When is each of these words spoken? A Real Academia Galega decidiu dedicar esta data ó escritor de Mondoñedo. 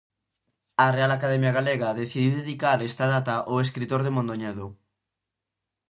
A 0.83 0.85
Real 0.95 1.11
Academia 1.17 1.55
Galega 1.57 1.97
decidiu 2.01 2.31
dedicar 2.41 2.77
esta 2.89 3.05
data 3.13 3.35
ó 3.53 3.55
escritor 3.65 4.01
de 4.03 4.13
Mondoñedo. 4.15 4.65